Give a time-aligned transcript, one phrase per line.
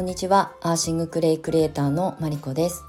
[0.00, 0.54] こんにちは。
[0.62, 2.84] アーシングクレイクリエイターのマリコです。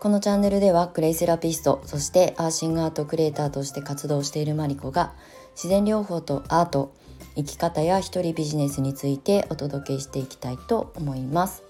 [0.00, 5.12] このチャンネルではクレイセラピストそしてアーシングアートクリエイターとして活動しているマリコが
[5.54, 6.92] 自然療法とアート
[7.36, 11.62] 生き方や一人ビジネスについてお届けしていきたいと思います。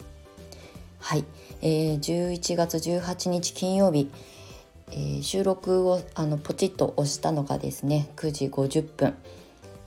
[0.98, 1.24] はい、
[1.60, 4.10] えー、11月18日金曜日、
[4.92, 9.14] えー、収録をあのポチッと押したのがですね9時50分。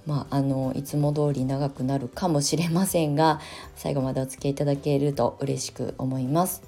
[0.09, 3.40] まあ、あのいつも通り長くなるかもしれませんが
[3.76, 6.63] 最後までお付き合いいただけると嬉しく思います。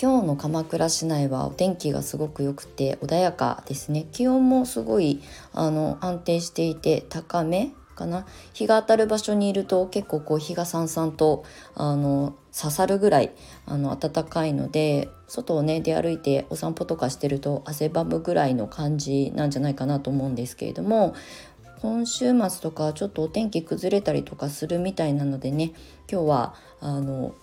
[0.00, 4.06] 今日の鎌倉市内はお天気がすごく良くて穏やかですね。
[4.12, 5.20] 気温もすごい
[5.52, 8.24] あの安定していて高めかな。
[8.52, 13.32] 日が当たる場所にいると結構こう日がさんさんとあの刺さるぐらい
[13.66, 21.14] あの暖かいので外をね出歩いてお散歩とかしてると汗ばむぐらいの感じなんじゃないかなと思うんですけれども
[21.80, 25.72] 今週末とかちょっとお天気崩れたりとかするみたいなのでね
[26.10, 27.34] 今日はあの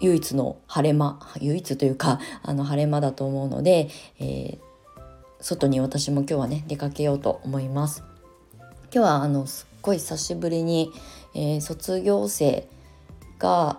[0.00, 4.58] 唯一の晴れ間唯一というかあの晴れ間だと思うので、えー、
[5.40, 8.02] 外に私も今日はね出かけようと思います。
[8.92, 10.92] 今日はあのすっごい久しぶりに、
[11.34, 12.68] えー、卒業生
[13.38, 13.78] が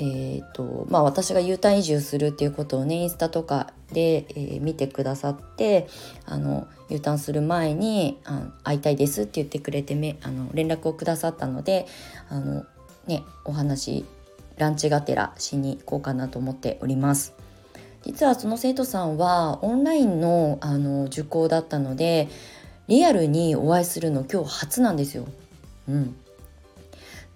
[0.00, 5.88] えーとまあ、私が U ターン移住するっていうことをねインスタとかで、えー、見てくださって
[6.24, 11.86] あの U ターンする前にあ「会いたいです」って言ってくれてめあの連絡をくださったので
[12.28, 12.64] あの、
[13.08, 14.04] ね、お話
[14.56, 17.34] ランチがてらしに行こうかなと思っております。
[18.02, 22.28] 実はその生徒さんはオンラインのあの受講だったので
[22.86, 25.26] リアルにお会いするの今日初なんですよ。
[25.88, 26.16] うん、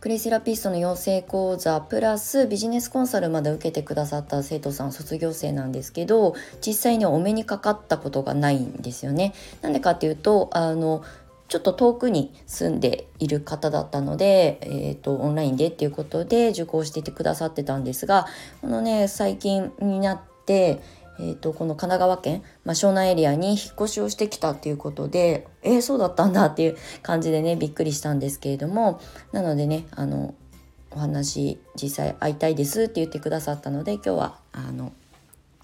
[0.03, 9.33] クレイセラピストの養成講座プラスビジネスコンサルまで受けてくださった生徒さん卒業生なんですけど実際にお目にかかったことがないんですよね。
[9.61, 11.05] なんでかっていうとあの
[11.47, 18.27] ちょっと遠くに住んでいる方だったので、えーと、オンラインでっていうことで受講していてくださってたんですが
[18.61, 20.81] このね最近になって
[21.19, 29.01] えーと、この神奈川県、まあ、湘南エリアに引っ越しをしてきたっていうことでえー、そうだったんだっていう感じでねびっくりしたんですけれども
[29.33, 30.35] なのでねあの
[30.91, 34.93] お話実際会いたいですって言ってくださったので今日はあの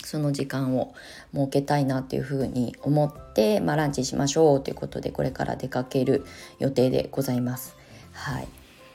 [0.05, 0.95] その時間を
[1.35, 6.25] 設けたいなっていうふうに思って、まあ、ランチしましょうということでこれから出かける
[6.59, 7.77] 予定でございます。
[8.13, 8.49] はい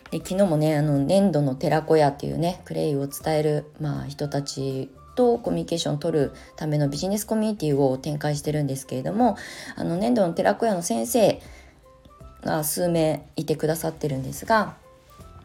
[0.09, 9.37] で昨日もねあの粘土の寺子屋っていうねクレイを伝える、まあ、人たちとコミュニケーションを取るためのビジネスコミュニティを展開してるんですけれども
[9.75, 11.41] あの粘土の寺子屋の先生
[12.43, 14.75] が数名いてくださってるんですが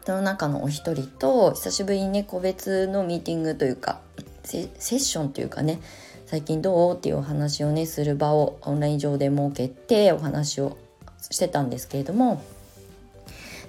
[0.05, 3.99] その中のお一人と久しぶりにね個別のミーティングというか
[4.43, 5.79] セッションというかね
[6.25, 10.77] 最近どうっていうお話をねする場をオンライン上で設けてお話を
[11.29, 12.43] してたんですけれども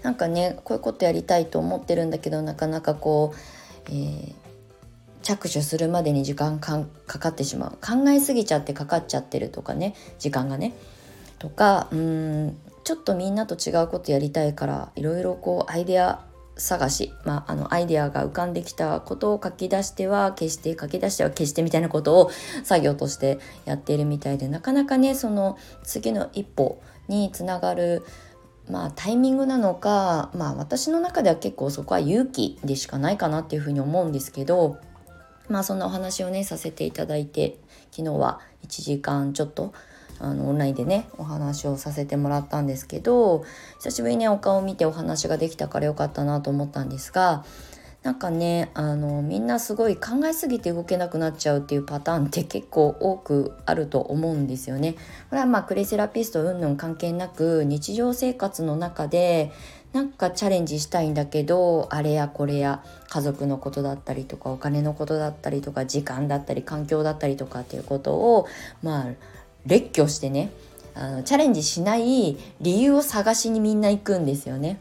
[0.02, 4.34] なんかねこういうことやりたいと思ってるんだけどなかなかこう、えー、
[5.30, 7.70] 着手するまでに時間かかってしまう。
[7.80, 9.94] 考えすぎちゃってかかっちゃってるとかね。
[10.18, 10.74] 時間がね。
[11.38, 16.20] とかうんちょっとみんなと違うことやりたいからいろいろこうアイデア
[16.56, 22.30] 探し、まあ、あのアイデアが浮かんできたことを書き出しては消して書き出しては消してみたいなことを
[22.62, 28.04] 作業としてやっているみたいでなかなかねその次の一歩につながる
[28.68, 34.78] まあタイミングなのかまあ私の中では結構そこは勇気でしかないかなっていうふうに思うんですけど
[35.50, 37.58] まあそんなお話をねさせていただいて
[37.90, 39.74] 昨日は1時間ちょっと
[40.20, 43.44] あのオンラインでねお話をさせてもらったんですけど
[43.78, 47.44] 久しぶりにねお顔を見てお話ができたからよかったなと思ったんですが
[48.02, 54.94] なんかねあのみんなすごい考えすぎて動けなくなっちゃうっていうパターンって結構多くあると思うんですよね。
[55.28, 59.52] これはまあクレセラピスト云々関係なく日常生活の中で
[59.92, 68.46] なんかチャレンジしたいんだけどあれやこれや家族のことだったりとかお金のことだったりとか時間だったり環境だったりとかっていうことを
[68.82, 69.06] まあ
[69.66, 70.50] 列挙してね
[70.94, 74.78] あのチャレンジしない理由を探しにみんな行くんですよね。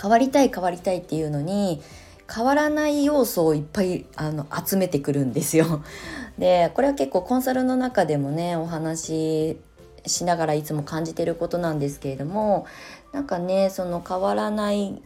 [0.00, 1.82] 変わりたい変わりたいっていうのに
[2.34, 5.82] 変わらない要素をいっぱいあの集めてくるんですよ。
[6.38, 9.60] でこれは結構コンサルの中でもねお話し
[10.06, 12.64] しながらいつも感じてることなんですけれども
[13.12, 15.02] なんかねその変わらない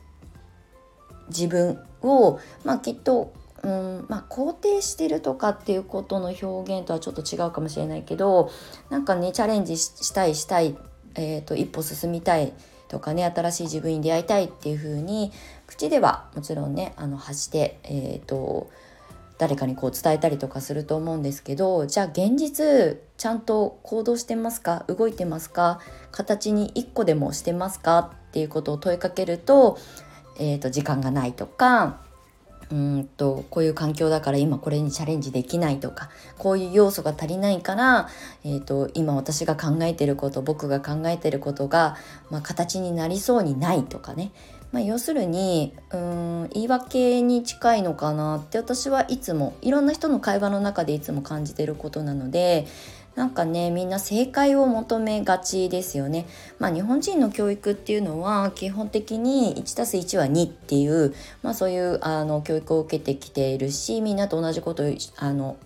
[1.29, 3.33] 自分を、まあ、きっと、
[3.63, 8.51] うんまあ、肯定してるとかっていうことの表現とはちょっと違うかもしれないけど
[8.89, 10.77] なんかねチャレンジしたいしたい、
[11.17, 12.53] えーと、一歩進みたい
[12.89, 15.33] とかね新しい自分に出会いたいっていう風に
[15.67, 18.71] 口ではもちろんねあの発して、えーと
[19.39, 24.87] 誰かにこう伝えたりとかすると思うんですけどじゃあ現実ちゃんと行動してますか？
[24.89, 25.79] 動いてますか？
[26.11, 28.13] 形に1個でもしてますか？
[28.29, 29.77] っていうことを問いかけると
[30.39, 32.01] えーと、時間がないとか
[32.71, 38.09] うんとこういう環境だから今これにチャレンジできないとかこういう要素が足りないから、
[38.45, 41.97] えーと、今私が考えてること僕が考えてることが、
[42.31, 44.33] まあ、形になりそうにないとかね、
[44.77, 52.67] まあ、要するにうん言い訳に近いのかなって私はいつもいろんな人の会話の中でいつも感じてることなので
[53.15, 56.27] なんかねみんな正解を求めがちですよね。
[56.59, 65.57] まあ日本人の教育っていうのは基本的に 1+1 は2っていう、まあ、そういうあの教育を受けてきているしみんなと同じことをあの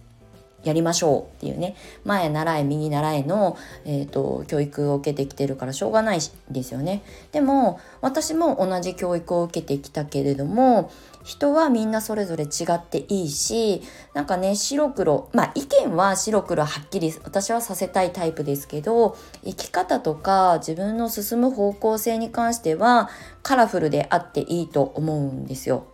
[0.63, 1.75] やりましょうっていうね
[2.05, 6.21] 前習え右習えの、えーと、教育を受けてきてるからしょうがない
[6.51, 7.03] ですよね
[7.33, 10.93] でも私も同じ教育を受けてきたけれども
[11.23, 13.83] 人はみんなそれぞれ違っていいし
[14.15, 23.11] なんかね白黒まあ意見は白黒はっきり私はさせたいタイプですけど生き方とか自分の進む方向性に関しては
[23.43, 25.87] カラフルであっていいと思うんですよ。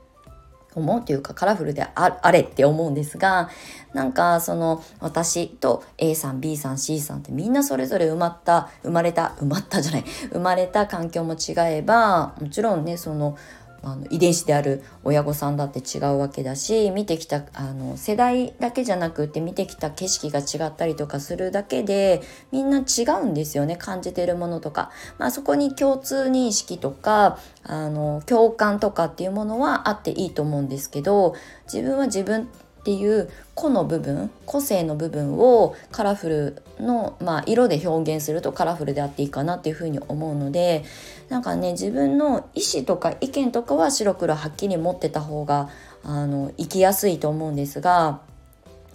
[0.76, 3.50] 思うというかカラフルであれって思うんですが
[3.94, 10.04] なんかその私と A さん B さん C さんってみんなそれぞれ埋まった生まれた埋まったじゃない。
[10.30, 13.36] 生まれた環境も違えばもちろんねその
[13.86, 31.36] あの遺伝子である親御さんだって違うわけだし見てきたあの世代だけじゃなくって見てきた景色が違ったりとかするだけでみんな違うんですよね感じてるものとか、まあ、そこに共通認識とかあの共感とかっていうものはあっていいと思うんですけど
[31.72, 32.48] 自分は自分
[32.86, 40.84] っていう個の部分個性の部分をカラフルの、まあ、色で表現するとカラフルであっていいかなっていうふうに思うので
[41.28, 45.68] なんかね自分の意思とか意見とかは白黒はっきり持ってた方が
[46.04, 48.20] あの生きやすいと思うんですが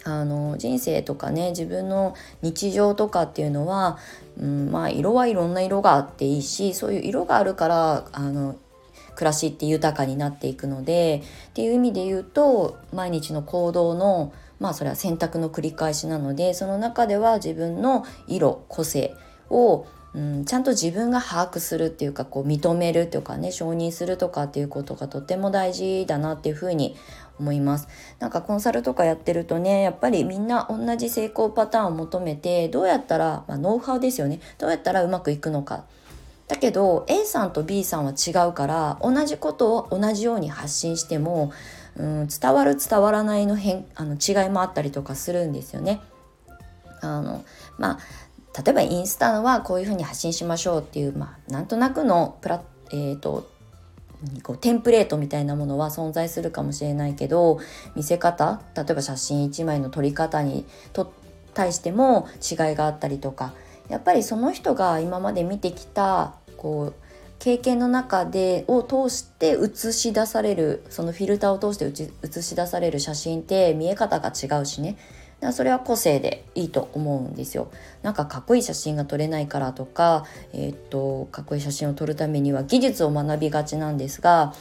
[0.05, 3.97] あの人生とかね自分の日常とかっていうのは、
[4.39, 8.55] うん、まあ色はいろんな色があっていいしそういう色があるからあの
[9.21, 19.13] 暮らしって豊かになっていくのでっていう意味で言うと毎日の行動のまあそれは選択の繰り返しなのでその中では自分の色個性
[19.51, 26.97] をうん、ちゃんと自分が把握するっていうかこう認めるとかね承認するとかっていうことがとても大事だなっていうふうに
[27.39, 27.88] 思います。
[28.19, 34.41] なんかコンサルとかやってるとねやっぱりみんな同じ成功パターンを求めてどうやったら、まあ、ノウハウですよね。
[34.57, 35.85] どうやったらうまくいくのか。
[36.51, 41.53] だけど A さんと B さんは違うから同じことを同じように発信しても、
[41.95, 46.01] うん、伝わる伝わらないの変あの違いもあったりとかするんですよね。
[47.00, 47.45] あの
[47.77, 48.00] ま
[48.53, 52.62] あ例えばインスタはこういうふうに発信しましょうっていう、まあ、なんとなくのプラ、
[52.92, 53.50] えーと、
[54.44, 57.62] こうテンプレートみたいなものは存在するかもしれないけど
[57.95, 61.13] 見せ方例えば写真1枚の撮り方にと
[61.53, 63.53] 対しても違いがあったりとか
[63.92, 66.94] やっぱりその人が今まで見てきたこう
[67.40, 74.96] 経験の中でを通して映し出されるそのフィルターを通して映し出される写真って見え方が違うしね
[75.54, 77.72] それは個性でいいと思うんですよ。
[78.04, 84.54] なんかかっこいい写真が撮れないからとか、えー、っとかっこいい写真を撮るためには技術を学びがちなんですが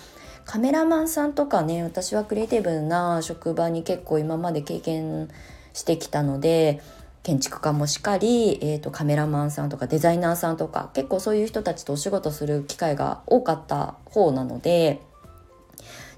[0.47, 5.29] カメラマンさんとかね私はクリエイティブな職場に結構今まで経験
[5.75, 6.81] してきたので
[7.22, 15.00] 建築家もしかり、えーと、カメラマンさんとかデザイナーさんとか結構そういう人たちとお仕事する機会が多かった方なので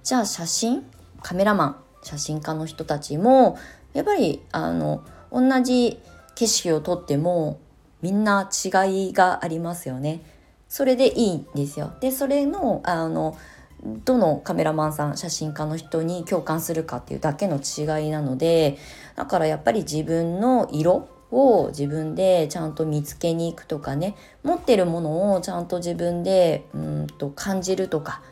[0.05, 0.85] じゃあ写真
[1.23, 3.59] カメラマン写真家の人たちも
[3.95, 5.99] やっぱりあの同じ
[6.35, 7.61] 景色を撮っても
[8.01, 10.23] みんな違いがありますよね。
[10.69, 11.93] それでいいんですよ。
[12.01, 13.37] でそれのあの
[13.85, 18.79] どのカメラマンさん写真家の人に共感するかっていうだけの違いなので
[19.17, 28.23] だからやっぱり自分の色を自分でちゃんと見つけに行くとかね持ってるものをちゃんと自分でうんと感じるとか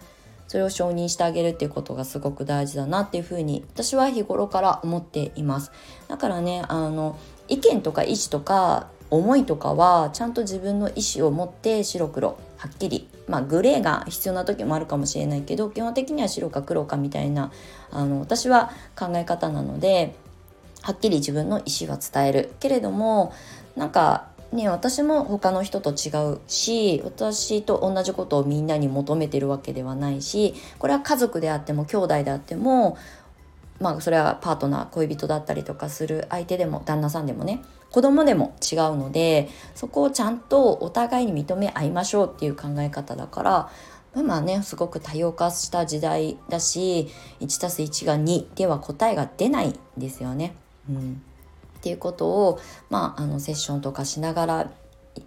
[0.47, 5.71] それを承認してあげるっていうことがすごく大事だなっていうふうに私は日頃から思っています。
[6.09, 17.53] だからねあの意見とか意思とか思いとかはちゃんと自分の意思を持って白黒はっきりまあグレーが必要な時もあるかもしれないけど基本的には白か黒かみたいな
[17.91, 20.17] あの私は考え方なので
[20.83, 22.53] はっきり自分の意思は伝える。
[22.59, 23.33] けれども
[23.77, 32.99] なんかね私も他の人と違うし私と同じことをみんなに求めてるわけではないしこれは家族であっても兄弟であっても
[33.79, 43.43] まあそれはパートナー恋人だったりとかする相手でも旦那さんでもね子供でも違うのでそこをちゃんとお互いに認め合いましょうっていう考え方だか
[44.15, 47.09] らまあねすごく多様化した時代だし
[47.41, 50.55] 1+1 が2では答えが出ないんですよね。
[50.89, 51.23] うん、
[51.79, 54.71] っていうことを、まあ、あのセッションとかしながら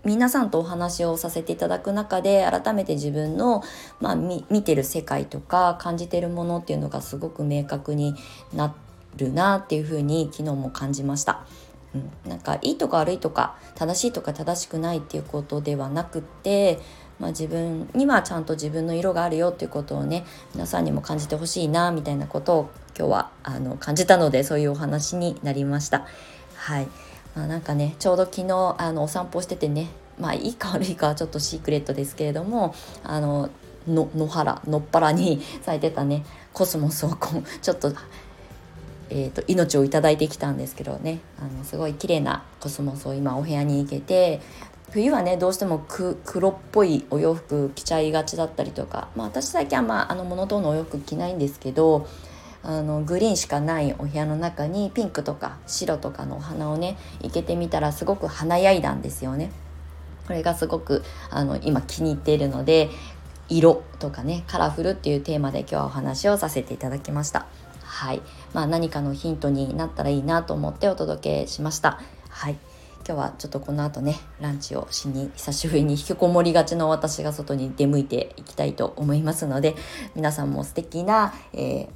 [0.04, 3.64] 皆さんとお話をさせていただく中で改めて自分の、
[4.00, 8.16] まあ、見てる世界とか感じてるものっていうのがすごく明確に
[8.54, 8.76] な
[9.18, 11.46] るなっていうふうに昨日も感じました。
[11.96, 16.80] うん、なんかいいとか悪いとか正しいとか正しくないっていうことではなくって
[17.20, 26.06] まあ、自分にはちゃんと自分の色があるよっていうことをね皆さんにも感じてほしいなみたいなことを今日はあの感じたのでそういうお話になりました。
[26.56, 26.88] はい
[27.36, 33.50] まあ、なんかねちょうど昨日あのお散歩しててねまあいいか悪いかはちょっとシークレットですけれどもあの
[33.88, 37.92] 野原野っ原に咲いてたねコスモスをこうちょっと,、
[39.16, 44.42] えーと、命を頂いてきたんですけどねあのすごい綺麗なコスモスを今お部屋に生けて
[44.90, 52.08] 冬はねどうしても黒っぽいお洋服着ちゃいがちだったりとか、まあ、私最近はまああのモノトーンのお洋服着ないんですけど
[52.64, 59.52] あのグリーンしかないお部屋の中にピンクとか白とかのお花をね生けてみたらすごく華やいだんですよね。
[60.26, 62.90] これがすごくあの今気に入っているので
[63.50, 67.46] 色とかねカラフルっていうテーマで今日はお話をさせていただきました。
[67.94, 68.22] はい、
[68.54, 72.02] まあ、何かのヒントになったらいいなと思ってお届けしました。
[72.28, 72.58] はい。
[73.06, 79.76] 今日はちょっとこの後ねランチをしに久しぶりに引きこもりがちの私が外に出向いていきたいと思いますので
[80.16, 81.88] 皆さんも素敵な、えー、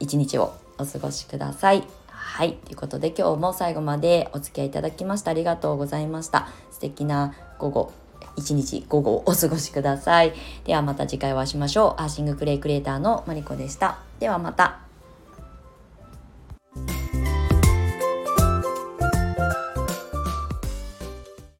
[0.00, 1.84] 一日をお過ごしください。
[2.08, 2.54] はい。
[2.54, 6.48] ということで今日も最後までお付き合いいただきましてありがとうございました。
[6.72, 7.92] 素敵な午後、
[8.36, 10.32] 一日午後お過ごしください。
[10.64, 12.02] ではまた次回お会いしましょう。
[12.02, 13.98] アーシングクレイクリエイターのマリコでした。
[14.18, 14.83] ではまた。